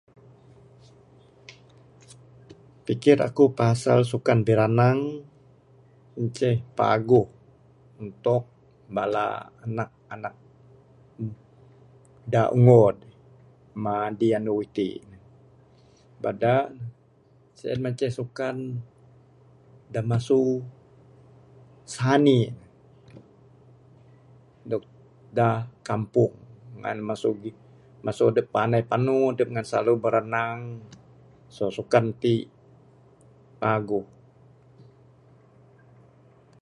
Pikir 2.85 3.15
akuk 3.27 3.51
pasal 3.59 3.99
sukan 4.11 4.39
biranang 4.47 4.99
en 6.19 6.25
ceh 6.37 6.57
paguh 6.77 7.27
untuk 8.03 8.43
bala 8.95 9.27
anak 9.65 9.91
anak 10.13 10.33
da 12.33 12.41
ung'od 12.57 12.95
madi 13.83 14.27
andu 14.37 14.55
iti. 14.65 14.89
Bada 16.23 16.55
sien 17.59 17.77
mah 17.83 17.93
ceh 17.99 18.11
sukan 18.17 18.57
da 19.93 20.01
masu 20.11 20.41
sanik 21.95 22.47
dog 24.69 24.83
da 25.37 25.49
kampung. 25.89 26.33
Ngan 26.81 26.97
masu, 27.07 27.29
masu 28.05 28.23
adup 28.33 28.47
pandai 28.53 28.81
panu 28.89 29.17
dup 29.37 29.49
ngan 29.53 29.61
slalu 29.69 29.93
berenang. 30.03 30.59
So 31.55 31.63
sukan 31.75 32.05
tik 32.21 32.43
paguh. 33.61 34.05